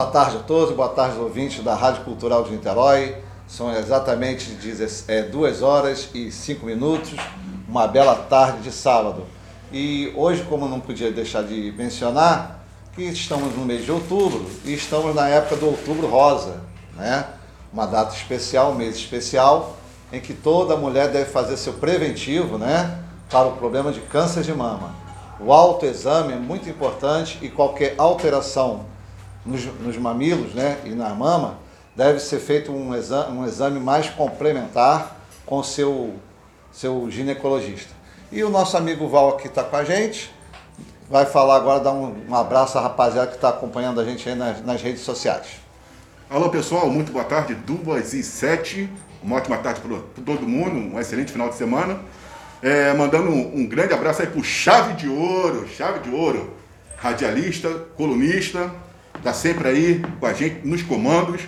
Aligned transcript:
Boa 0.00 0.12
tarde 0.12 0.36
a 0.36 0.40
todos, 0.44 0.76
boa 0.76 0.90
tarde 0.90 1.16
aos 1.16 1.24
ouvintes 1.24 1.64
da 1.64 1.74
Rádio 1.74 2.04
Cultural 2.04 2.44
de 2.44 2.52
Niterói. 2.52 3.16
São 3.48 3.76
exatamente 3.76 4.56
2 5.28 5.60
horas 5.60 6.08
e 6.14 6.30
5 6.30 6.64
minutos, 6.64 7.14
uma 7.68 7.84
bela 7.88 8.14
tarde 8.14 8.60
de 8.60 8.70
sábado. 8.70 9.26
E 9.72 10.12
hoje, 10.14 10.44
como 10.44 10.68
não 10.68 10.78
podia 10.78 11.10
deixar 11.10 11.42
de 11.42 11.74
mencionar, 11.76 12.64
que 12.94 13.02
estamos 13.02 13.52
no 13.56 13.64
mês 13.64 13.84
de 13.84 13.90
outubro 13.90 14.48
e 14.64 14.72
estamos 14.72 15.16
na 15.16 15.28
época 15.28 15.56
do 15.56 15.66
outubro 15.66 16.06
rosa, 16.06 16.60
né? 16.96 17.26
Uma 17.72 17.86
data 17.86 18.14
especial, 18.14 18.70
um 18.70 18.76
mês 18.76 18.94
especial, 18.94 19.78
em 20.12 20.20
que 20.20 20.32
toda 20.32 20.76
mulher 20.76 21.08
deve 21.08 21.28
fazer 21.28 21.56
seu 21.56 21.72
preventivo, 21.72 22.56
né? 22.56 23.00
Para 23.28 23.48
o 23.48 23.56
problema 23.56 23.90
de 23.90 23.98
câncer 24.02 24.44
de 24.44 24.54
mama. 24.54 24.94
O 25.40 25.52
autoexame 25.52 26.34
é 26.34 26.36
muito 26.36 26.68
importante 26.70 27.36
e 27.42 27.48
qualquer 27.48 27.96
alteração 27.98 28.96
nos, 29.44 29.64
nos 29.64 29.96
mamilos 29.96 30.54
né, 30.54 30.78
e 30.84 30.90
na 30.90 31.10
mama, 31.10 31.58
deve 31.94 32.20
ser 32.20 32.38
feito 32.38 32.70
um 32.70 32.94
exame, 32.94 33.38
um 33.38 33.46
exame 33.46 33.80
mais 33.80 34.08
complementar 34.10 35.16
com 35.44 35.58
o 35.58 35.64
seu, 35.64 36.14
seu 36.70 37.10
ginecologista. 37.10 37.92
E 38.30 38.44
o 38.44 38.50
nosso 38.50 38.76
amigo 38.76 39.08
Val 39.08 39.30
aqui 39.30 39.48
está 39.48 39.64
com 39.64 39.76
a 39.76 39.84
gente, 39.84 40.32
vai 41.10 41.24
falar 41.24 41.56
agora, 41.56 41.80
dar 41.80 41.92
um, 41.92 42.14
um 42.28 42.34
abraço 42.34 42.78
à 42.78 42.82
rapaziada 42.82 43.28
que 43.28 43.36
está 43.36 43.48
acompanhando 43.48 44.00
a 44.00 44.04
gente 44.04 44.28
aí 44.28 44.34
nas, 44.34 44.64
nas 44.64 44.82
redes 44.82 45.02
sociais. 45.02 45.46
Alô 46.30 46.50
pessoal, 46.50 46.90
muito 46.90 47.10
boa 47.10 47.24
tarde, 47.24 47.54
duas 47.54 48.12
e 48.12 48.22
sete, 48.22 48.88
uma 49.22 49.36
ótima 49.36 49.56
tarde 49.56 49.80
para 49.80 49.98
todo 50.22 50.46
mundo, 50.46 50.94
um 50.94 51.00
excelente 51.00 51.32
final 51.32 51.48
de 51.48 51.54
semana. 51.54 51.98
É, 52.60 52.92
mandando 52.92 53.30
um, 53.30 53.60
um, 53.60 53.66
grande 53.66 53.94
abraço 53.94 54.20
aí 54.20 54.28
pro 54.28 54.42
Chave 54.42 54.92
de 54.94 55.08
Ouro, 55.08 55.66
Chave 55.68 56.00
de 56.00 56.10
Ouro, 56.10 56.52
radialista, 56.96 57.70
colunista, 57.96 58.70
está 59.18 59.32
sempre 59.32 59.68
aí 59.68 60.02
com 60.18 60.26
a 60.26 60.32
gente 60.32 60.66
nos 60.66 60.82
comandos. 60.82 61.42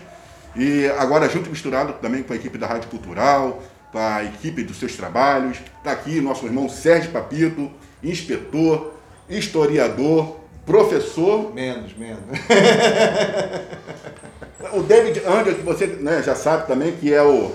E 0.57 0.87
agora 0.99 1.29
junto 1.29 1.47
e 1.47 1.51
misturado 1.51 1.95
também 1.95 2.23
com 2.23 2.33
a 2.33 2.37
equipe 2.37 2.59
da 2.59 2.67
Rádio 2.67 2.91
Cultural, 2.91 3.63
com 3.93 3.99
a 3.99 4.25
equipe 4.25 4.63
dos 4.63 4.79
seus 4.79 4.97
trabalhos. 4.97 5.59
Está 5.79 5.93
aqui 5.93 6.21
nosso 6.21 6.47
irmão 6.47 6.69
Sérgio 6.69 7.11
Papito, 7.11 7.71
inspetor, 8.03 8.95
historiador, 9.29 10.37
professor. 10.67 11.55
Menos, 11.55 11.97
menos. 11.97 12.21
o 14.73 14.83
David 14.83 15.23
Andrew, 15.27 15.55
que 15.55 15.63
você 15.63 15.87
né, 15.87 16.23
já 16.23 16.35
sabe 16.35 16.67
também, 16.67 16.93
que 16.93 17.13
é 17.13 17.23
o. 17.23 17.53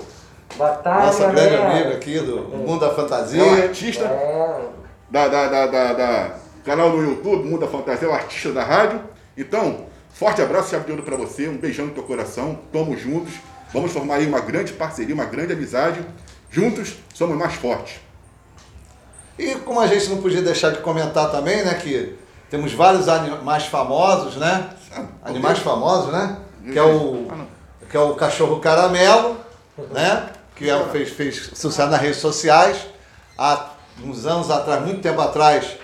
Batalha, 0.57 1.07
Nossa 1.07 1.31
grande 1.31 1.55
amigo 1.55 1.89
aqui 1.89 2.19
do 2.19 2.37
Mundo 2.37 2.79
da 2.79 2.93
Fantasia. 2.93 3.41
É 3.41 3.45
um 3.45 3.63
artista 3.63 4.05
é. 4.05 4.61
Da, 5.09 5.27
da, 5.27 5.47
da, 5.47 5.67
da, 5.67 5.93
da 5.93 6.35
canal 6.63 6.91
no 6.91 7.03
YouTube, 7.03 7.45
Mundo 7.45 7.61
da 7.61 7.67
Fantasia, 7.67 8.07
é 8.07 8.11
o 8.11 8.13
artista 8.13 8.53
da 8.53 8.63
rádio. 8.63 9.01
Então, 9.37 9.85
Forte 10.15 10.41
abraço, 10.41 10.69
chave 10.69 10.85
de 10.85 10.91
ouro 10.91 11.03
para 11.03 11.17
você, 11.17 11.49
um 11.49 11.57
beijão 11.57 11.87
no 11.87 11.91
teu 11.91 12.01
coração, 12.03 12.57
tamo 12.71 12.97
juntos, 12.97 13.33
vamos 13.73 13.91
formar 13.91 14.15
aí 14.15 14.25
uma 14.25 14.39
grande 14.39 14.71
parceria, 14.71 15.13
uma 15.13 15.25
grande 15.25 15.51
amizade, 15.51 15.99
juntos 16.49 16.95
somos 17.13 17.37
mais 17.37 17.55
fortes. 17.55 17.99
E 19.37 19.55
como 19.55 19.81
a 19.81 19.87
gente 19.87 20.07
não 20.07 20.21
podia 20.21 20.41
deixar 20.41 20.69
de 20.69 20.79
comentar 20.79 21.29
também, 21.31 21.65
né, 21.65 21.73
que 21.73 22.17
temos 22.49 22.71
vários 22.71 23.09
animais 23.09 23.65
famosos, 23.65 24.37
né, 24.37 24.69
ah, 24.95 25.03
animais 25.25 25.59
famosos, 25.59 26.13
né, 26.13 26.37
que 26.71 26.79
é 26.79 26.83
o, 26.83 27.27
ah, 27.29 27.45
que 27.89 27.97
é 27.97 27.99
o 27.99 28.15
cachorro 28.15 28.61
caramelo, 28.61 29.35
né, 29.91 30.29
que 30.55 30.69
é, 30.69 30.83
fez, 30.93 31.09
fez 31.09 31.51
sucesso 31.55 31.91
nas 31.91 31.99
redes 31.99 32.19
sociais, 32.19 32.87
há 33.37 33.71
uns 34.01 34.25
anos 34.25 34.49
atrás, 34.49 34.81
muito 34.81 35.01
tempo 35.01 35.19
atrás, 35.19 35.75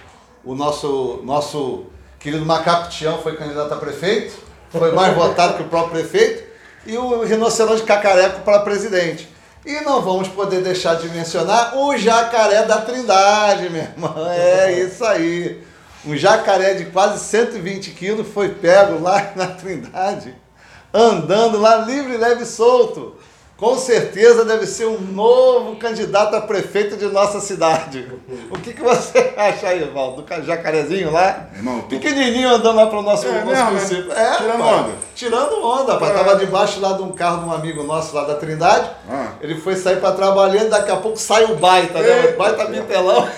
o 0.41 0.55
nosso, 0.55 1.19
nosso 1.25 1.90
querido 2.21 2.45
Macaco 2.45 2.89
Tião 2.89 3.17
foi 3.21 3.35
candidato 3.35 3.73
a 3.73 3.77
prefeito, 3.77 4.33
foi 4.69 4.91
mais 4.91 5.15
votado 5.15 5.55
que 5.55 5.63
o 5.63 5.67
próprio 5.67 6.01
prefeito, 6.01 6.43
e 6.85 6.97
o 6.97 7.23
rinoceronte 7.23 7.83
cacareco 7.83 8.41
para 8.41 8.59
presidente. 8.59 9.27
E 9.65 9.81
não 9.81 10.01
vamos 10.01 10.27
poder 10.27 10.61
deixar 10.61 10.95
de 10.95 11.07
mencionar 11.09 11.77
o 11.77 11.95
jacaré 11.95 12.63
da 12.63 12.81
Trindade, 12.81 13.69
meu 13.69 13.81
irmão. 13.83 14.15
É 14.31 14.71
isso 14.71 15.03
aí. 15.03 15.61
Um 16.03 16.15
jacaré 16.15 16.73
de 16.73 16.85
quase 16.85 17.23
120 17.23 17.91
quilos 17.91 18.27
foi 18.33 18.49
pego 18.49 18.99
lá 18.99 19.33
na 19.35 19.47
Trindade, 19.47 20.35
andando 20.91 21.59
lá 21.59 21.77
livre, 21.77 22.17
leve 22.17 22.43
e 22.43 22.47
solto 22.47 23.15
com 23.61 23.77
certeza 23.77 24.43
deve 24.43 24.65
ser 24.65 24.87
um 24.87 24.99
novo 24.99 25.75
candidato 25.75 26.35
a 26.35 26.41
prefeito 26.41 26.97
de 26.97 27.05
nossa 27.05 27.39
cidade. 27.39 28.11
O 28.49 28.57
que, 28.57 28.73
que 28.73 28.81
você 28.81 29.35
acha 29.37 29.67
aí, 29.67 29.83
Valdo? 29.83 30.23
Do 30.23 30.43
jacarezinho 30.43 31.11
lá? 31.11 31.45
Irmão, 31.55 31.81
tô... 31.81 31.89
Pequenininho 31.89 32.49
andando 32.49 32.75
lá 32.75 32.87
para 32.87 32.97
o 32.97 33.03
nosso, 33.03 33.27
é, 33.27 33.43
nosso 33.43 33.65
município. 33.65 34.11
É, 34.13 34.37
tirando 34.37 34.57
pai. 34.57 34.73
onda. 34.73 34.91
Tirando 35.13 35.63
onda, 35.63 35.97
pai. 35.97 36.09
É. 36.09 36.13
Tava 36.15 36.35
debaixo 36.37 36.79
lá 36.79 36.93
de 36.93 37.03
um 37.03 37.11
carro 37.11 37.43
de 37.43 37.49
um 37.49 37.53
amigo 37.53 37.83
nosso 37.83 38.15
lá 38.15 38.23
da 38.23 38.33
Trindade. 38.33 38.89
Ah. 39.07 39.33
Ele 39.39 39.53
foi 39.53 39.75
sair 39.75 39.97
para 39.97 40.15
trabalhar 40.15 40.63
e 40.63 40.69
daqui 40.69 40.89
a 40.89 40.97
pouco 40.97 41.19
sai 41.19 41.43
o 41.43 41.55
baita, 41.57 41.99
né? 41.99 42.33
O 42.33 42.37
baita 42.39 42.65
bitelão. 42.65 43.29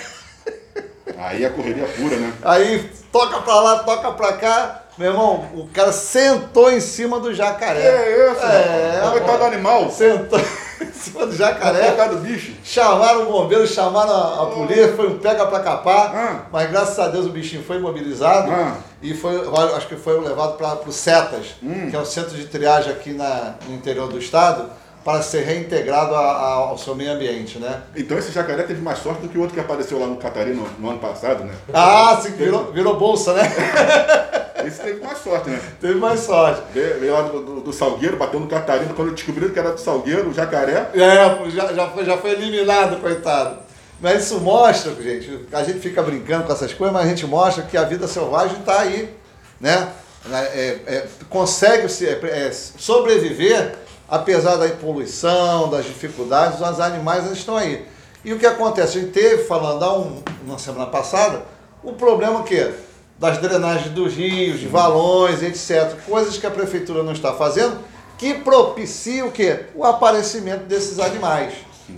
Aí 1.18 1.46
a 1.46 1.50
correria 1.50 1.86
pura, 1.98 2.16
né? 2.16 2.34
Aí 2.44 2.90
toca 3.12 3.42
para 3.42 3.60
lá, 3.60 3.80
toca 3.80 4.10
para 4.14 4.34
cá. 4.38 4.83
Meu 4.98 5.12
irmão, 5.12 5.46
o 5.56 5.68
cara 5.68 5.92
sentou 5.92 6.72
em 6.72 6.80
cima 6.80 7.20
do 7.20 7.34
jacaré. 7.34 7.82
Que 7.82 7.88
é 7.88 8.32
isso? 8.32 8.46
É, 8.46 9.10
coitado 9.12 9.38
do 9.40 9.46
animal. 9.46 9.90
Sentou 9.90 10.40
em 10.80 10.92
cima 10.92 11.26
do 11.26 11.36
jacaré. 11.36 11.88
Coitado 11.88 12.18
do 12.18 12.22
bicho. 12.22 12.54
Chamaram 12.64 13.24
o 13.24 13.32
bombeiro, 13.32 13.66
chamaram 13.66 14.12
a, 14.12 14.44
a 14.44 14.46
polícia, 14.48 14.94
foi 14.96 15.08
um 15.08 15.18
pega 15.18 15.48
pra 15.48 15.62
capar. 15.62 16.16
Ah. 16.16 16.46
Mas 16.52 16.70
graças 16.70 17.00
a 17.00 17.08
Deus 17.08 17.26
o 17.26 17.30
bichinho 17.30 17.64
foi 17.64 17.78
imobilizado. 17.78 18.52
Ah. 18.52 18.76
E 19.02 19.16
foi, 19.16 19.36
acho 19.76 19.88
que 19.88 19.96
foi 19.96 20.20
levado 20.22 20.58
para 20.58 20.88
o 20.88 20.92
CETAS, 20.92 21.56
hum. 21.64 21.90
que 21.90 21.96
é 21.96 22.00
o 22.00 22.06
centro 22.06 22.38
de 22.38 22.46
triagem 22.46 22.92
aqui 22.92 23.14
na, 23.14 23.56
no 23.68 23.76
interior 23.76 24.08
do 24.08 24.20
estado 24.20 24.70
para 25.04 25.22
ser 25.22 25.44
reintegrado 25.44 26.16
a, 26.16 26.20
a, 26.20 26.54
ao 26.54 26.78
seu 26.78 26.96
meio 26.96 27.12
ambiente, 27.12 27.60
né? 27.60 27.82
Então 27.96 28.18
esse 28.18 28.32
jacaré 28.32 28.64
teve 28.64 28.82
mais 28.82 29.00
sorte 29.00 29.22
do 29.22 29.28
que 29.28 29.38
o 29.38 29.42
outro 29.42 29.56
que 29.56 29.60
apareceu 29.60 30.00
lá 30.00 30.08
no 30.08 30.16
Catarina 30.16 30.62
no, 30.62 30.70
no 30.80 30.90
ano 30.92 31.00
passado, 31.00 31.44
né? 31.44 31.54
Ah, 31.74 32.18
sim, 32.22 32.32
virou, 32.32 32.72
virou 32.72 32.98
bolsa, 32.98 33.34
né? 33.34 33.44
Esse 34.68 34.82
teve 34.82 35.04
mais 35.04 35.18
sorte, 35.18 35.50
né? 35.50 35.62
Teve 35.80 35.96
mais 35.96 36.20
sorte. 36.22 36.62
Veio 36.74 37.14
lá 37.14 37.22
do, 37.24 37.42
do, 37.42 37.62
do, 37.62 37.74
Salgueiro, 37.74 38.18
bateu 38.18 38.40
no 38.40 38.48
Catarina, 38.48 38.94
quando 38.94 39.14
descobriram 39.14 39.54
que 39.54 39.60
era 39.60 39.72
do 39.72 39.80
Salgueiro, 39.80 40.30
o 40.30 40.34
jacaré. 40.34 40.90
É, 40.94 41.50
já, 41.52 41.74
já, 41.74 41.88
foi, 41.90 42.06
já 42.06 42.18
foi 42.18 42.32
eliminado, 42.32 43.00
coitado. 43.02 43.58
Mas 44.00 44.26
isso 44.26 44.40
mostra, 44.40 44.94
gente, 45.02 45.48
a 45.52 45.64
gente 45.64 45.80
fica 45.80 46.02
brincando 46.04 46.44
com 46.44 46.52
essas 46.52 46.74
coisas, 46.74 46.94
mas 46.94 47.06
a 47.06 47.10
gente 47.10 47.26
mostra 47.26 47.64
que 47.64 47.78
a 47.78 47.84
vida 47.84 48.08
selvagem 48.08 48.60
está 48.60 48.82
aí, 48.82 49.14
né? 49.60 49.90
É, 50.32 50.80
é, 50.88 51.08
consegue 51.30 51.90
se, 51.90 52.08
é, 52.08 52.20
é, 52.24 52.52
sobreviver 52.52 53.76
apesar 54.14 54.58
da 54.58 54.70
poluição, 54.70 55.70
das 55.70 55.86
dificuldades, 55.86 56.62
os 56.62 56.80
animais 56.80 57.30
estão 57.32 57.58
aí. 57.58 57.86
E 58.24 58.32
o 58.32 58.40
que 58.40 58.46
acontece? 58.46 58.98
A 58.98 59.02
gente 59.02 59.12
teve, 59.12 59.44
falando 59.46 59.84
há 59.84 59.98
um, 59.98 60.22
uma 60.46 60.60
semana 60.60 60.86
passada, 60.86 61.42
o 61.84 61.94
problema 61.94 62.44
que 62.44 62.72
das 63.18 63.38
drenagens 63.38 63.90
dos 63.92 64.14
rios, 64.14 64.60
de 64.60 64.68
valões, 64.68 65.42
etc. 65.42 65.96
Coisas 66.08 66.38
que 66.38 66.46
a 66.46 66.52
prefeitura 66.52 67.04
não 67.04 67.14
está 67.14 67.34
fazendo, 67.34 67.78
que 68.18 68.34
propicia 68.36 69.26
o 69.26 69.32
quê? 69.32 69.66
O 69.76 69.84
aparecimento 69.84 70.66
desses 70.66 71.00
animais. 71.00 71.54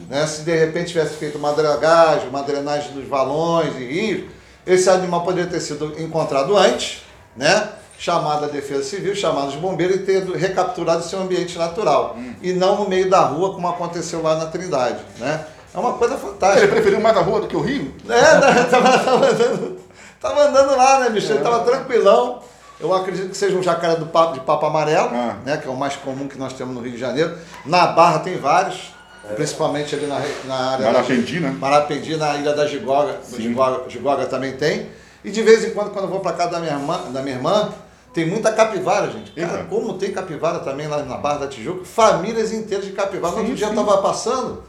Né? 0.09 0.25
Se 0.27 0.41
de 0.41 0.55
repente 0.55 0.87
tivesse 0.89 1.15
feito 1.15 1.37
uma 1.37 1.53
dragagem, 1.53 2.29
uma 2.29 2.41
drenagem 2.41 2.91
dos 2.93 3.07
valões 3.07 3.75
e 3.75 3.85
rios, 3.85 4.23
esse 4.65 4.89
animal 4.89 5.23
poderia 5.23 5.49
ter 5.49 5.59
sido 5.59 5.93
encontrado 6.01 6.57
antes, 6.57 7.03
né? 7.35 7.69
chamado 7.97 8.45
a 8.45 8.47
Defesa 8.47 8.83
Civil, 8.83 9.15
chamado 9.15 9.49
os 9.49 9.55
bombeiros 9.55 9.97
e 9.97 9.99
ter 9.99 10.25
recapturado 10.31 11.03
seu 11.03 11.19
ambiente 11.21 11.57
natural. 11.57 12.15
Hum. 12.17 12.33
E 12.41 12.53
não 12.53 12.77
no 12.77 12.89
meio 12.89 13.09
da 13.09 13.21
rua, 13.21 13.53
como 13.53 13.67
aconteceu 13.67 14.21
lá 14.21 14.35
na 14.35 14.47
Trindade. 14.47 14.99
Né? 15.17 15.45
É 15.73 15.77
uma 15.77 15.93
coisa 15.93 16.17
fantástica. 16.17 16.63
Ele 16.63 16.71
preferiu 16.71 16.99
mais 16.99 17.15
a 17.15 17.21
rua 17.21 17.41
do 17.41 17.47
que 17.47 17.55
o 17.55 17.61
rio? 17.61 17.93
É, 18.09 18.63
estava 18.63 18.99
tava 18.99 19.29
andando, 19.29 19.79
tava 20.25 20.47
andando 20.47 20.75
lá, 20.75 20.99
né, 20.99 21.09
bicho? 21.09 21.31
Ele 21.31 21.37
estava 21.37 21.61
é. 21.61 21.63
tranquilão. 21.63 22.39
Eu 22.79 22.93
acredito 22.93 23.29
que 23.29 23.37
seja 23.37 23.55
um 23.55 23.63
jacaré 23.63 23.95
do 23.95 24.07
papo, 24.07 24.33
de 24.33 24.41
papo 24.41 24.65
amarelo, 24.65 25.09
ah. 25.13 25.37
né, 25.45 25.57
que 25.57 25.67
é 25.67 25.71
o 25.71 25.75
mais 25.75 25.95
comum 25.95 26.27
que 26.27 26.37
nós 26.37 26.53
temos 26.53 26.75
no 26.75 26.81
Rio 26.81 26.91
de 26.91 26.97
Janeiro. 26.97 27.37
Na 27.65 27.87
Barra 27.87 28.19
tem 28.19 28.37
vários, 28.37 28.93
é. 29.29 29.33
principalmente 29.33 29.95
ali 29.95 30.07
na, 30.07 30.21
na 30.45 30.71
área... 30.71 30.85
Marapendi, 30.85 31.39
né? 31.39 31.55
Marapendi, 31.57 32.17
na 32.17 32.35
Ilha 32.35 32.53
da 32.53 32.67
Gigoga. 32.67 33.19
Gigoga, 33.37 33.89
Gigoga 33.89 34.25
também 34.25 34.57
tem. 34.57 34.89
E 35.23 35.31
de 35.31 35.41
vez 35.41 35.63
em 35.63 35.69
quando, 35.69 35.91
quando 35.91 36.05
eu 36.05 36.11
vou 36.11 36.19
para 36.19 36.33
casa 36.33 36.51
da 36.51 36.59
minha 36.59 36.73
irmã, 36.73 36.99
da 37.11 37.21
minha 37.21 37.35
irmã 37.35 37.71
tem 38.13 38.25
muita 38.25 38.51
capivara, 38.51 39.09
gente. 39.09 39.31
Cara, 39.31 39.61
uhum. 39.61 39.67
como 39.67 39.93
tem 39.93 40.11
capivara 40.11 40.59
também 40.59 40.87
lá 40.87 41.01
na 41.03 41.17
Barra 41.17 41.39
da 41.39 41.47
Tijuca, 41.47 41.85
famílias 41.85 42.51
inteiras 42.51 42.85
de 42.85 42.91
capivara. 42.91 43.33
No 43.35 43.39
outro 43.39 43.55
dia 43.55 43.67
eu 43.67 43.71
estava 43.71 43.97
passando, 44.01 44.63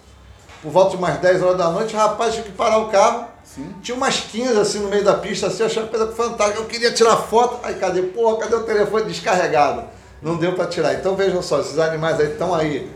por 0.63 0.71
volta 0.71 0.91
de 0.91 0.97
umas 0.97 1.19
10 1.19 1.43
horas 1.43 1.59
da 1.59 1.71
noite, 1.71 1.95
rapaz, 1.95 2.35
tinha 2.35 2.45
que 2.45 2.53
parar 2.53 2.79
o 2.79 2.89
carro. 2.89 3.36
Sim. 3.57 3.75
Tinha 3.83 3.97
umas 3.97 4.21
15 4.21 4.59
assim 4.59 4.79
no 4.79 4.89
meio 4.89 5.03
da 5.03 5.15
pista, 5.15 5.49
assim, 5.49 5.61
eu 5.61 5.67
achei 5.67 5.83
uma 5.83 5.89
coisa 5.89 6.13
fantástica. 6.13 6.61
Eu 6.61 6.67
queria 6.67 6.93
tirar 6.93 7.17
foto. 7.17 7.59
Aí 7.65 7.75
cadê? 7.75 8.03
Porra, 8.03 8.37
cadê 8.39 8.55
o 8.55 8.63
telefone 8.63 9.07
descarregado? 9.07 9.85
Não 10.23 10.37
deu 10.37 10.53
para 10.53 10.67
tirar. 10.67 10.95
Então 10.95 11.17
vejam 11.17 11.43
só, 11.43 11.61
esses 11.61 11.79
animais 11.79 12.21
aí 12.21 12.31
estão 12.31 12.55
aí 12.55 12.89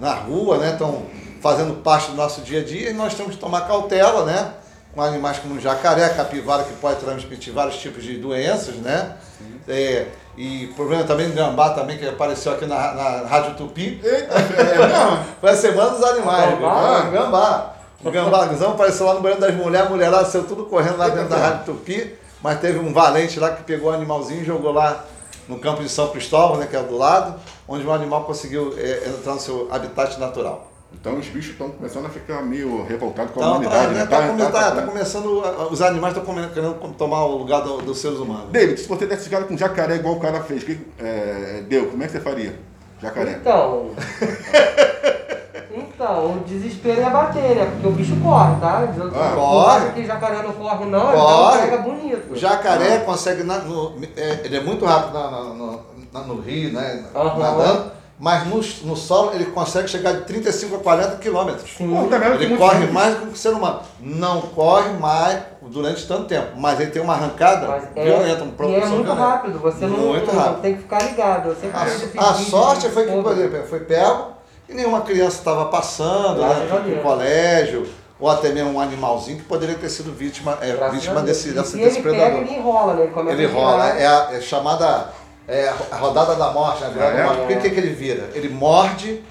na 0.00 0.14
rua, 0.14 0.58
né? 0.58 0.72
Estão 0.72 1.04
fazendo 1.40 1.82
parte 1.82 2.10
do 2.10 2.16
nosso 2.16 2.40
dia 2.40 2.60
a 2.60 2.64
dia 2.64 2.90
e 2.90 2.92
nós 2.92 3.14
temos 3.14 3.34
que 3.34 3.40
tomar 3.40 3.68
cautela, 3.68 4.24
né? 4.24 4.54
com 4.98 5.02
animais 5.02 5.38
como 5.38 5.60
jacaré, 5.60 6.08
capivara, 6.08 6.64
que 6.64 6.72
pode 6.74 6.98
transmitir 6.98 7.52
vários 7.52 7.76
tipos 7.76 8.02
de 8.02 8.16
doenças, 8.16 8.74
né? 8.76 9.14
É, 9.68 10.06
e 10.36 10.68
problema 10.74 11.04
também 11.04 11.28
do 11.28 11.34
gambá 11.34 11.70
também, 11.70 11.96
que 11.96 12.08
apareceu 12.08 12.52
aqui 12.52 12.66
na, 12.66 12.94
na 12.94 13.26
Rádio 13.28 13.54
Tupi. 13.54 14.00
Eita, 14.02 14.34
é? 14.34 15.24
Foi 15.40 15.50
a 15.50 15.56
semana 15.56 15.90
dos 15.90 16.02
animais. 16.02 16.50
Gambá? 16.50 17.00
Gambá. 17.12 17.74
O 18.04 18.10
gambazão 18.10 18.70
apareceu 18.72 19.06
lá 19.06 19.14
no 19.14 19.20
banheiro 19.20 19.40
das 19.40 19.54
mulheres, 19.54 19.86
a 19.86 19.90
mulherada 19.90 20.24
saiu 20.24 20.44
tudo 20.44 20.64
correndo 20.66 20.96
lá 20.98 21.08
dentro 21.08 21.28
da 21.28 21.36
Rádio 21.36 21.64
Tupi, 21.66 22.14
mas 22.42 22.60
teve 22.60 22.78
um 22.78 22.92
valente 22.92 23.40
lá 23.40 23.50
que 23.50 23.64
pegou 23.64 23.90
o 23.90 23.94
animalzinho 23.94 24.42
e 24.42 24.44
jogou 24.44 24.72
lá 24.72 25.04
no 25.48 25.58
campo 25.58 25.82
de 25.82 25.88
São 25.88 26.08
Cristóvão, 26.08 26.58
né, 26.58 26.66
que 26.70 26.76
é 26.76 26.82
do 26.82 26.96
lado, 26.96 27.34
onde 27.66 27.84
o 27.86 27.90
animal 27.92 28.24
conseguiu 28.24 28.72
é, 28.78 29.08
entrar 29.08 29.34
no 29.34 29.40
seu 29.40 29.66
habitat 29.72 30.18
natural. 30.20 30.70
Então 30.92 31.18
os 31.18 31.26
bichos 31.26 31.50
estão 31.52 31.68
começando 31.70 32.06
a 32.06 32.08
ficar 32.08 32.40
meio 32.42 32.82
revoltados 32.84 33.32
com 33.32 33.42
a 33.42 33.46
humanidade, 33.52 33.86
tá, 33.86 33.90
né? 33.92 33.98
né, 33.98 34.06
tá, 34.06 34.28
come- 34.28 34.42
tá- 34.52 34.70
tá 34.70 34.82
começando, 34.82 35.42
os 35.70 35.82
animais 35.82 36.16
estão 36.16 36.34
querendo 36.34 36.74
tomar 36.96 37.24
o 37.24 37.36
lugar 37.36 37.60
do- 37.62 37.78
dos 37.78 37.98
seres 37.98 38.18
humanos. 38.18 38.50
David, 38.50 38.80
se 38.80 38.88
você 38.88 39.06
desse 39.06 39.28
cara 39.28 39.44
com 39.44 39.56
jacaré 39.56 39.96
igual 39.96 40.14
o 40.14 40.20
cara 40.20 40.40
fez, 40.42 40.62
que, 40.64 40.80
é, 40.98 41.62
deu, 41.68 41.86
como 41.88 42.02
é 42.02 42.06
que 42.06 42.12
você 42.12 42.20
faria? 42.20 42.58
Jacaré. 43.02 43.32
Então. 43.40 43.90
Então, 46.00 46.36
o 46.36 46.40
desespero 46.46 47.00
ia 47.00 47.10
bater, 47.10 47.56
né? 47.56 47.64
Porque 47.72 47.88
o 47.88 47.90
bicho 47.90 48.14
corre, 48.22 48.54
tá? 48.60 48.86
Eu- 48.96 49.10
Ah, 49.20 49.32
corre. 49.34 49.90
que 49.94 50.06
jacaré 50.06 50.42
não 50.44 50.52
corre, 50.52 50.84
não, 50.84 51.08
ele 51.08 51.20
Corre. 51.20 51.58
um 51.58 51.60
pega 51.62 51.78
bonito. 51.78 52.32
O 52.32 52.36
jacaré 52.36 52.98
consegue, 52.98 53.42
na- 53.42 53.58
no- 53.58 53.94
é, 54.16 54.42
ele 54.44 54.58
é 54.58 54.60
muito 54.60 54.84
rápido 54.84 55.14
na- 55.14 55.28
na- 55.28 55.42
no, 55.42 55.80
na- 56.12 56.20
no 56.20 56.40
rio, 56.40 56.72
né, 56.72 57.04
Aham. 57.12 57.36
nadando, 57.40 57.90
mas 58.16 58.46
no, 58.46 58.60
no 58.88 58.96
solo 58.96 59.32
ele 59.34 59.46
consegue 59.46 59.88
chegar 59.88 60.12
de 60.12 60.20
35 60.22 60.76
a 60.76 60.78
40 60.78 61.16
quilômetros. 61.16 61.68
Que 61.68 61.82
Ele 61.82 62.56
corre 62.56 62.74
simples. 62.76 62.92
mais 62.92 63.14
do 63.16 63.26
que 63.26 63.32
o 63.32 63.36
ser 63.36 63.48
humano. 63.50 63.80
Não 64.00 64.40
corre 64.42 64.90
mais 65.00 65.40
durante 65.62 66.06
tanto 66.06 66.26
tempo, 66.26 66.52
mas 66.56 66.78
ele 66.78 66.92
tem 66.92 67.02
uma 67.02 67.14
arrancada 67.14 67.66
Mas 67.66 67.84
é, 67.96 68.04
violenta, 68.04 68.44
um 68.44 68.46
e 68.46 68.74
é 68.76 68.86
muito 68.86 69.02
violenta. 69.02 69.14
rápido, 69.14 69.58
você 69.58 69.84
não, 69.84 69.98
Muito 69.98 70.32
não 70.32 70.40
rápido. 70.40 70.60
tem 70.62 70.74
que 70.76 70.82
ficar 70.82 71.02
ligado. 71.02 71.56
A, 71.74 72.30
a 72.30 72.34
sorte 72.34 72.88
foi 72.88 73.04
que, 73.04 73.62
foi 73.68 73.80
pego 73.80 74.37
e 74.68 74.74
nenhuma 74.74 75.00
criança 75.02 75.38
estava 75.38 75.66
passando 75.66 76.40
né, 76.40 76.62
a 76.64 76.66
para 76.66 76.80
o 76.80 76.82
Deus. 76.84 77.02
colégio, 77.02 77.88
ou 78.20 78.28
até 78.28 78.50
mesmo 78.50 78.72
um 78.72 78.80
animalzinho 78.80 79.38
que 79.38 79.44
poderia 79.44 79.76
ter 79.76 79.88
sido 79.88 80.12
vítima, 80.12 80.58
é, 80.60 80.72
Graças 80.72 80.94
vítima 80.94 81.14
Deus. 81.22 81.26
desse, 81.26 81.48
E 81.48 81.52
desse, 81.52 81.70
se 81.70 81.76
desse 81.78 81.96
ele 81.98 82.02
predador. 82.02 82.38
pega, 82.40 82.50
ele 82.50 82.58
enrola, 82.58 82.94
né? 82.94 83.02
Ele 83.02 83.44
Ele 83.44 83.44
é 84.02 84.06
a 84.06 84.28
é 84.32 84.40
chamada 84.40 85.08
é 85.46 85.72
a 85.90 85.96
rodada 85.96 86.34
da 86.34 86.50
morte, 86.50 86.82
né? 86.84 86.92
Ah, 87.00 87.04
é? 87.04 87.24
morte. 87.24 87.38
Por 87.46 87.56
que, 87.58 87.70
que 87.70 87.80
ele 87.80 87.94
vira? 87.94 88.28
Ele 88.34 88.48
morde, 88.50 89.22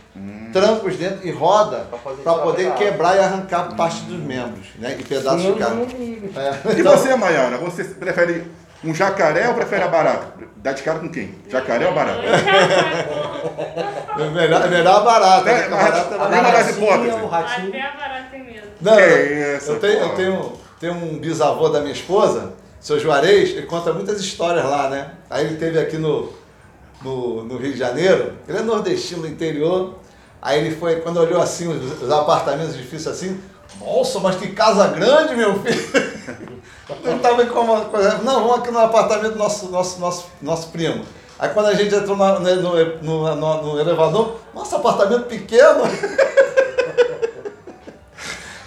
tranca 0.52 0.88
os 0.88 0.96
dentes 0.96 1.24
e 1.24 1.30
roda 1.32 1.86
Pra 1.90 2.00
poder 2.00 2.24
para 2.24 2.34
poder 2.40 2.74
quebrar 2.74 3.16
e 3.18 3.20
arrancar 3.20 3.76
parte 3.76 4.02
dos 4.06 4.18
membros, 4.20 4.68
né? 4.80 4.96
E 4.98 5.04
pedaços 5.04 5.44
de 5.44 5.54
carne. 5.54 6.32
É. 6.36 6.72
E 6.80 6.82
você, 6.82 7.16
Maiara, 7.16 7.58
você 7.58 7.84
prefere 7.84 8.46
um 8.84 8.94
jacaré 8.94 9.48
ou 9.48 9.56
prefere 9.56 9.84
a 9.84 9.88
barata? 9.88 10.34
Dá 10.58 10.72
de 10.72 10.84
cara 10.84 11.00
com 11.00 11.10
quem? 11.10 11.36
Jacaré 11.50 11.88
ou 11.88 11.94
barata? 11.94 12.22
É 14.20 14.30
melhor, 14.32 14.66
é 14.66 14.68
melhor 14.68 15.02
a 15.02 15.04
barata. 15.04 15.50
É, 15.50 15.70
né? 15.70 15.76
A 15.76 16.18
barata 16.18 16.48
é 16.48 16.52
das 16.52 16.76
hipóteses. 16.76 17.14
o 17.22 17.28
ratinho. 17.28 17.68
Até 17.70 17.82
a 17.82 17.92
barata 17.92 18.28
tem 18.32 18.44
medo. 18.44 18.68
Não, 18.82 19.00
eu, 19.00 19.58
isso, 19.58 19.72
eu 19.72 19.80
tenho, 19.80 20.00
eu 20.00 20.10
tenho, 20.16 20.54
tenho 20.80 20.94
um 20.94 21.18
bisavô 21.20 21.70
da 21.70 21.80
minha 21.82 21.94
esposa, 21.94 22.54
seu 22.80 23.00
Juarez, 23.00 23.50
ele 23.50 23.66
conta 23.66 23.94
muitas 23.94 24.20
histórias 24.20 24.66
lá, 24.66 24.90
né? 24.90 25.12
Aí 25.30 25.46
ele 25.46 25.58
teve 25.58 25.80
aqui 25.80 25.98
no, 25.98 26.34
no, 27.02 27.44
no 27.44 27.58
Rio 27.58 27.74
de 27.74 27.78
Janeiro, 27.78 28.34
ele 28.48 28.58
é 28.58 28.62
nordestino 28.62 29.22
do 29.22 29.28
interior, 29.28 30.00
aí 30.42 30.60
ele 30.60 30.76
foi, 30.76 30.98
quando 30.98 31.18
olhou 31.18 31.42
assim, 31.42 31.68
os, 31.68 32.02
os 32.02 32.12
apartamentos 32.12 32.76
edifícios 32.76 33.08
assim, 33.08 33.40
nossa, 33.80 34.20
mas 34.20 34.36
que 34.38 34.48
casa 34.50 34.88
grande, 34.88 35.36
meu 35.36 35.60
filho! 35.62 36.18
Ele 37.04 37.20
tava 37.20 37.46
com 37.46 37.60
uma 37.60 37.82
coisa, 37.86 38.18
não, 38.20 38.42
vamos 38.48 38.60
aqui 38.60 38.72
no 38.72 38.80
apartamento 38.80 39.34
do 39.34 39.38
nosso, 39.40 39.68
nosso, 39.70 40.00
nosso, 40.00 40.26
nosso 40.42 40.68
primo. 40.70 41.04
Aí 41.38 41.50
quando 41.50 41.68
a 41.68 41.74
gente 41.76 41.94
entrou 41.94 42.16
na- 42.18 42.40
né, 42.40 42.54
no, 42.54 42.74
no, 43.04 43.36
no- 43.36 43.62
no 43.74 43.80
elevador, 43.80 44.38
nossa, 44.54 44.78
apartamento 44.78 45.26
pequeno! 45.26 45.82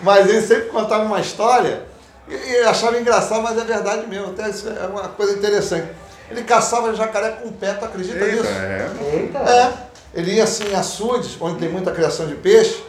Mas 0.02 0.29
ele 0.29 0.41
sempre 0.41 0.69
contava 0.70 1.05
uma 1.05 1.20
história 1.20 1.82
e, 2.29 2.35
e 2.35 2.56
achava 2.61 2.99
engraçado, 2.99 3.43
mas 3.43 3.58
é 3.58 3.64
verdade 3.64 4.06
mesmo. 4.06 4.29
Até 4.29 4.49
isso 4.49 4.69
é 4.69 4.87
uma 4.87 5.08
coisa 5.08 5.35
interessante. 5.37 5.88
Ele 6.31 6.43
caçava 6.43 6.94
jacaré 6.94 7.31
com 7.32 7.49
o 7.49 7.52
pé, 7.52 7.75
tu 7.75 7.85
acredita 7.85 8.17
Eita, 8.25 8.37
nisso? 8.37 8.49
é. 8.49 8.91
Eita. 9.14 9.38
É. 9.41 9.73
Ele 10.14 10.35
ia 10.35 10.44
assim 10.44 10.64
em 10.69 10.75
açudes, 10.75 11.37
onde 11.41 11.58
tem 11.58 11.69
muita 11.69 11.91
criação 11.91 12.26
de 12.26 12.35
peixe. 12.35 12.82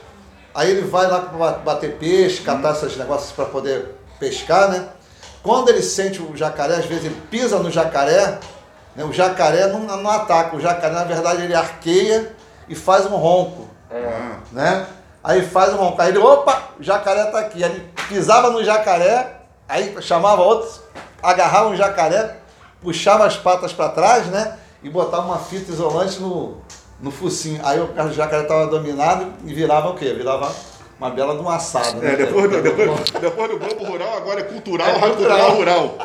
Aí 0.53 0.71
ele 0.71 0.81
vai 0.81 1.07
lá 1.07 1.19
para 1.19 1.51
bater 1.59 1.97
peixe, 1.97 2.41
catar 2.41 2.73
esses 2.73 2.97
negócios 2.97 3.31
para 3.31 3.45
poder 3.45 3.95
pescar, 4.19 4.69
né? 4.69 4.89
Quando 5.41 5.69
ele 5.69 5.81
sente 5.81 6.21
o 6.21 6.35
jacaré, 6.35 6.75
às 6.75 6.85
vezes 6.85 7.05
ele 7.05 7.21
pisa 7.31 7.57
no 7.57 7.71
jacaré, 7.71 8.39
né? 8.95 9.03
o 9.03 9.11
jacaré 9.11 9.67
não, 9.67 9.79
não 9.79 10.11
ataca, 10.11 10.55
o 10.55 10.59
jacaré 10.59 10.93
na 10.93 11.03
verdade 11.03 11.41
ele 11.43 11.55
arqueia 11.55 12.35
e 12.69 12.75
faz 12.75 13.05
um 13.05 13.15
ronco 13.15 13.67
É. 13.89 14.31
Né? 14.51 14.85
Aí 15.23 15.41
faz 15.41 15.73
um 15.73 15.77
ronco. 15.77 16.01
Aí 16.01 16.09
ele, 16.09 16.19
opa, 16.19 16.69
o 16.79 16.83
jacaré 16.83 17.25
tá 17.25 17.39
aqui. 17.39 17.63
Aí 17.63 17.71
ele 17.71 17.89
pisava 18.07 18.49
no 18.49 18.63
jacaré, 18.63 19.41
aí 19.67 19.95
chamava 20.01 20.41
outros, 20.41 20.81
agarrava 21.21 21.69
um 21.69 21.75
jacaré, 21.75 22.37
puxava 22.81 23.25
as 23.25 23.37
patas 23.37 23.71
para 23.71 23.89
trás, 23.89 24.27
né? 24.27 24.57
E 24.83 24.89
botava 24.89 25.25
uma 25.27 25.37
fita 25.37 25.71
isolante 25.71 26.19
no, 26.19 26.57
no 27.01 27.11
focinho. 27.11 27.59
Aí 27.63 27.79
o 27.79 28.11
jacaré 28.13 28.43
tava 28.43 28.67
dominado 28.67 29.27
e 29.45 29.53
virava 29.53 29.89
o 29.89 29.95
quê? 29.95 30.13
Virava 30.13 30.53
uma 30.99 31.09
bela 31.09 31.35
de 31.35 31.41
um 31.41 31.49
assado. 31.49 31.97
né? 31.97 32.13
É, 32.13 32.15
depois 32.15 32.49
do, 32.49 32.61
depois, 32.61 32.89
depois 33.19 33.49
do 33.51 33.57
Globo 33.59 33.83
Rural, 33.85 34.17
agora 34.17 34.39
é 34.41 34.43
cultural, 34.43 34.87
É 34.87 34.99
cultural. 34.99 35.51
rural. 35.51 35.97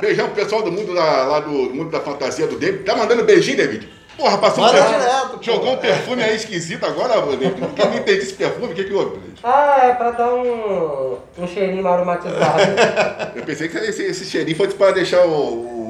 Beijão 0.00 0.26
pro 0.26 0.34
pessoal 0.34 0.62
do 0.62 0.72
mundo 0.72 0.92
da, 0.94 1.02
lá 1.24 1.40
do, 1.40 1.68
do 1.68 1.74
mundo 1.74 1.90
da 1.90 2.00
fantasia 2.00 2.46
do 2.46 2.58
David. 2.58 2.84
Tá 2.84 2.96
mandando 2.96 3.24
beijinho, 3.24 3.56
David? 3.56 3.88
Porra, 4.16 4.38
passou 4.38 4.62
Manda 4.62 4.78
um 4.78 4.82
perfume. 4.82 5.00
direto. 5.04 5.38
Jogou 5.40 5.72
um 5.72 5.76
perfume 5.76 6.22
aí 6.22 6.36
esquisito 6.36 6.84
agora, 6.84 7.20
David. 7.20 7.60
Nunca 7.60 7.84
nem 7.86 7.98
entendi 8.00 8.18
esse 8.18 8.34
perfume. 8.34 8.72
O 8.72 8.74
que 8.74 8.84
que 8.84 8.92
houve, 8.92 9.16
David? 9.16 9.40
Ah, 9.42 9.78
é 9.84 9.92
pra 9.94 10.10
dar 10.12 10.34
um, 10.34 11.16
um 11.38 11.46
cheirinho 11.46 11.86
aromatizado. 11.86 12.60
Eu 13.34 13.42
pensei 13.44 13.68
que 13.68 13.76
esse, 13.78 14.02
esse 14.02 14.24
cheirinho 14.26 14.56
fosse 14.56 14.74
para 14.74 14.92
deixar 14.92 15.24
o, 15.26 15.30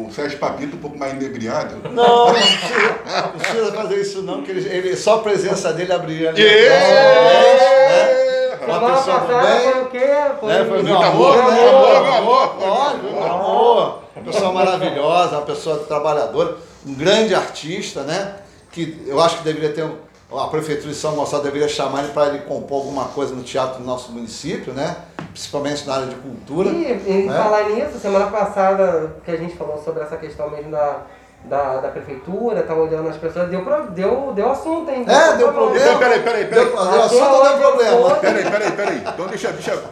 o 0.07 0.13
Sérgio 0.13 0.39
Papito 0.39 0.77
um 0.77 0.81
pouco 0.81 0.99
mais 0.99 1.13
inebriado. 1.15 1.77
Não, 1.91 2.27
não 2.27 2.33
precisa, 2.35 2.99
não 3.23 3.29
precisa 3.39 3.73
fazer 3.73 3.97
isso 4.01 4.23
não, 4.23 4.43
que 4.43 4.51
ele, 4.51 4.69
ele- 4.69 4.97
só 4.97 5.17
a 5.17 5.19
presença 5.19 5.73
dele 5.73 5.93
abriria 5.93 6.31
ali. 6.31 6.43
Yeah! 6.43 8.25
Uma 8.67 8.97
pessoa 8.97 9.19
do 9.21 9.27
bem. 9.27 9.73
foi 9.73 9.83
o 9.83 9.87
quê? 9.87 10.07
Foi, 10.41 10.49
Né? 10.49 10.65
Foi 10.65 10.83
meu 10.83 10.95
Muito 10.95 11.07
amor, 11.07 11.39
amor, 11.39 11.53
né? 11.53 11.61
meu 11.61 11.79
amor, 11.79 12.57
meu 12.59 12.75
amor. 12.75 13.31
Amor. 13.31 13.99
Uma 14.17 14.25
pessoa 14.33 14.53
maravilhosa, 14.53 15.37
uma 15.37 15.43
pessoa 15.47 15.79
trabalhadora, 15.81 16.57
um 16.87 16.95
grande 16.95 17.35
artista, 17.35 18.03
né? 18.03 18.37
Que 18.73 19.03
eu 19.07 19.21
acho 19.21 19.39
que 19.39 19.45
deveria 19.45 19.73
ter. 19.73 19.85
um- 19.85 19.97
A 20.39 20.49
Prefeitura 20.49 20.89
de 20.91 20.97
São 20.97 21.15
Gonçalo 21.15 21.43
deveria 21.43 21.69
chamar 21.69 22.05
ele 22.05 22.13
para 22.13 22.29
ele 22.29 22.39
compor 22.41 22.79
alguma 22.79 23.05
coisa 23.07 23.35
no 23.35 23.43
teatro 23.43 23.79
do 23.81 23.85
nosso 23.85 24.11
município, 24.13 24.73
né? 24.73 24.97
Principalmente 25.33 25.87
na 25.87 25.95
área 25.95 26.07
de 26.07 26.15
cultura. 26.17 26.69
E, 26.71 27.03
em 27.07 27.27
né? 27.27 27.37
falar 27.37 27.69
nisso, 27.71 27.99
semana 28.01 28.27
passada 28.27 29.17
que 29.25 29.31
a 29.31 29.37
gente 29.37 29.57
falou 29.57 29.81
sobre 29.85 30.03
essa 30.03 30.17
questão 30.17 30.49
mesmo 30.51 30.71
da, 30.71 30.99
da, 31.45 31.77
da 31.81 31.89
prefeitura, 31.89 32.63
tava 32.63 32.81
olhando 32.81 33.09
as 33.09 33.17
pessoas, 33.17 33.49
deu, 33.51 33.63
pro- 33.63 33.91
deu, 33.91 34.33
deu 34.35 34.51
assunto, 34.51 34.91
hein? 34.91 35.05
É, 35.09 35.37
deu 35.37 35.53
problema. 35.53 35.85
Então, 35.87 35.99
peraí, 35.99 36.21
peraí, 36.23 36.47
peraí. 36.47 36.65
Deu, 36.65 36.73
deu 36.77 37.03
assunto 37.03 37.25
ou 37.35 37.43
deu 37.45 37.59
problema? 37.59 38.15
Peraí, 38.17 38.45
peraí, 38.45 38.73
peraí. 38.73 39.03
Então 39.07 39.27
deixa, 39.27 39.53
deixa. 39.53 39.83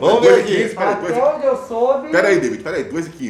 Vamos 0.00 0.20
ver 0.20 0.40
aqui. 0.40 0.68
Peraí, 0.74 0.92
Até 0.92 1.24
onde 1.24 1.46
eu 1.46 1.56
soube. 1.56 2.08
Peraí, 2.08 2.40
David, 2.40 2.62
peraí, 2.62 2.84
2 2.84 3.06
e 3.06 3.10
15. 3.10 3.28